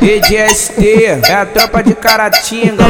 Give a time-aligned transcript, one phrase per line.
[0.00, 2.84] EDST é a tropa de Caratinga.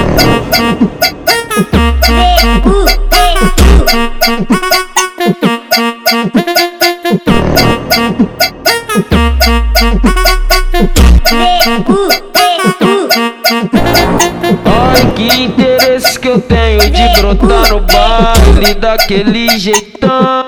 [15.15, 20.45] Que interesse que eu tenho de brotar no baile daquele jeitão.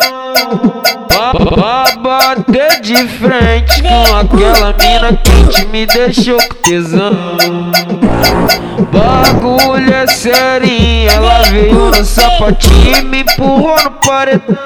[1.09, 7.37] Pra, bater de frente com aquela mina que me deixou com tesão.
[8.91, 14.57] Bagulho é serinho, ela veio no sapatinho e me empurrou no paredão.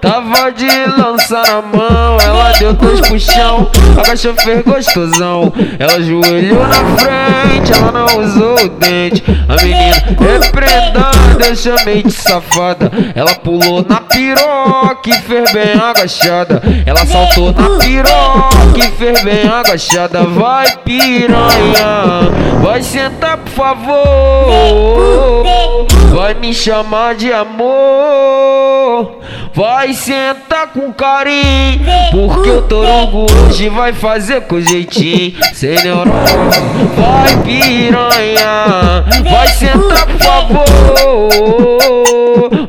[0.00, 5.52] Tava de lança na mão, ela deu dois puxão, agachou, fez gostosão.
[5.78, 9.22] Ela ajoelhou na frente, ela não usou o dente.
[9.48, 12.90] A menina repreendada, eu chamei de safada.
[13.14, 16.62] Ela pulou na piroca e fez bem agachada.
[16.86, 20.24] Ela saltou na piroca e fez bem agachada.
[20.24, 22.30] Vai piranha,
[22.62, 24.02] vai sentar por favor.
[26.14, 29.21] Vai me chamar de amor.
[29.54, 36.14] Vai sentar com carinho, porque o torongo hoje vai fazer com jeitinho, sem neurônio.
[36.96, 40.68] Vai piranha, vai sentar por favor,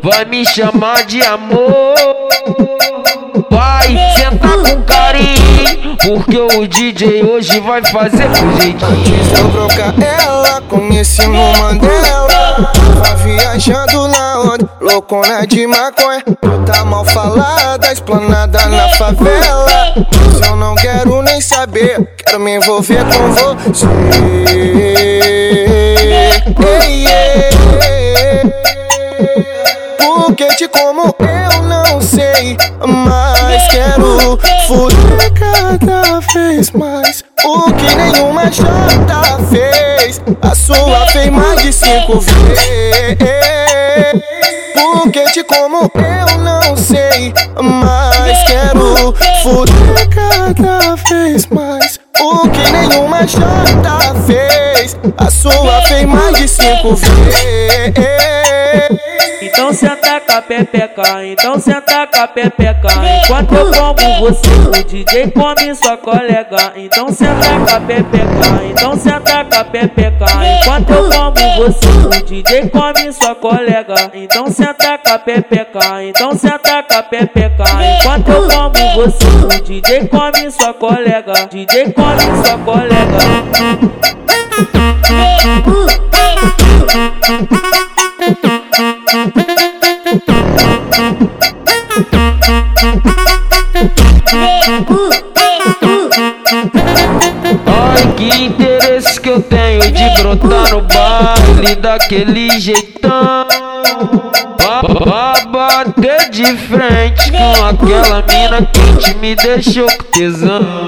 [0.02, 1.96] vai me chamar de amor.
[3.50, 8.92] Vai sentar com carinho, porque o DJ hoje vai fazer com jeitinho.
[8.92, 12.43] Antes eu trocar ela, conheci no Mandela.
[12.54, 16.24] Tava viajando na onda, loucona de maconha.
[16.68, 19.94] Tá mal falada, esplanada na favela.
[20.32, 23.88] Mas eu não quero nem saber, quero me envolver com você.
[29.98, 37.24] Porque te como eu não sei, mas quero fuder cada vez mais.
[37.44, 39.83] O que nenhuma chata fez,
[40.42, 43.18] a sua fez mais de cinco vezes.
[44.74, 52.00] Porque te como eu não sei, mas quero fuder cada vez mais.
[52.20, 58.53] O que nenhuma chata fez, a sua fez mais de cinco vezes.
[59.42, 62.88] Então senta com a pepeca, então senta com a pepeca.
[63.24, 66.74] Enquanto eu como você, o DJ come sua colega.
[66.76, 70.26] Então senta com a pepeca, então senta com a pepeca.
[70.60, 74.12] Enquanto eu como você, o DJ come sua colega.
[74.14, 77.66] Então senta com a pepeca, então senta com a pepeca.
[78.00, 81.34] Enquanto eu como você, o DJ come sua colega.
[81.50, 83.24] DJ come sua colega
[97.66, 103.46] Ai, que interesse que eu tenho de brotar no baile daquele jeitão.
[105.04, 110.86] Pra, bater de frente com aquela mina que me deixou com tesão.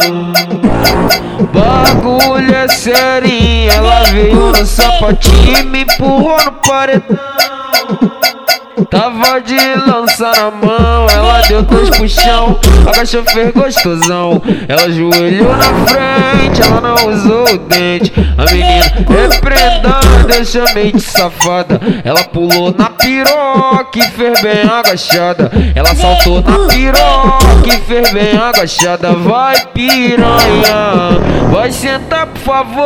[1.53, 7.64] Bagulho é serinho, ela veio no sapatinho e me empurrou no paredão.
[8.95, 12.57] Tava de lança na mão, ela deu dois puxão,
[12.87, 14.41] agachou, fez gostosão.
[14.69, 18.13] Ela ajoelhou na frente, ela não usou o dente.
[18.37, 21.77] A menina repreendada, eu chamei de safada.
[22.05, 25.51] Ela pulou na piroca e fez bem agachada.
[25.75, 29.11] Ela saltou na piroca e fez bem agachada.
[29.11, 31.19] Vai piranha,
[31.51, 32.85] vai sentar por favor.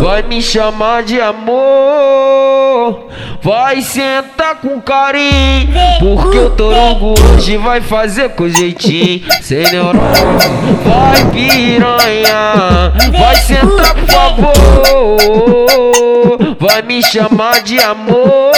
[0.00, 3.04] Vai me chamar de amor.
[3.44, 5.68] Vai sentar com carinho,
[6.00, 10.00] porque o torongo hoje vai fazer com jeitinho, sem neurônio.
[10.82, 14.56] Vai piranha, vai sentar por favor,
[16.58, 18.50] vai me chamar de amor.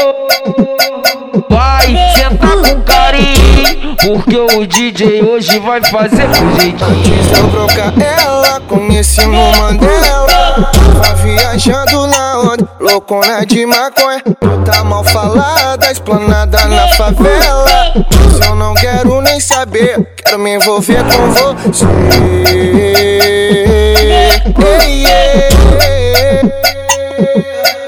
[1.51, 6.87] Vai sentar com carinho, porque o DJ hoje vai fazer com jeitinho.
[6.89, 10.71] Antes trocar ela, conheci no Mandela.
[12.87, 14.23] Loucona de maconha.
[14.65, 17.93] Tá mal falada, esplanada na favela.
[18.25, 21.87] Mas eu não quero nem saber, quero me envolver com você.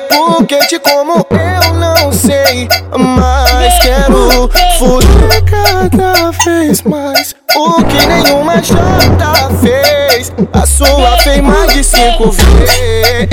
[0.08, 7.36] Porque te como eu não sei, mas quero fuder cada vez mais.
[7.54, 13.28] O que nenhuma chata fez, a sua fez mais de cinco vezes.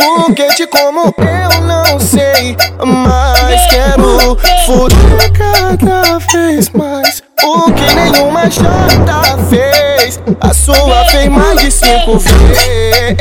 [0.00, 4.36] Porque te como eu não sei, mas quero
[4.66, 7.29] fuder cada vez mais.
[7.42, 13.16] O que nenhuma chata fez, a sua fez mais de cinco vezes.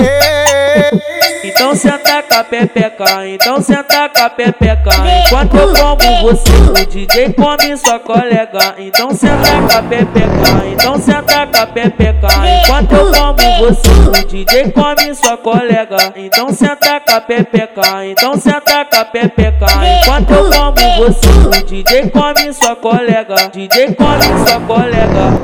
[1.44, 4.92] Então senta com a pepeca, então senta com a pepeca.
[5.25, 8.75] Enquanto eu como você, o DJ come sua colega.
[8.77, 12.27] Então senta com a pepeca, então senta com a pepeca.
[12.63, 16.13] Enquanto eu como você, o DJ come sua colega.
[16.16, 19.66] Então senta com a pepeca, então senta com a pepeca.
[20.01, 23.50] Enquanto eu como você, o DJ come sua colega.
[23.51, 25.39] DJ come sua colega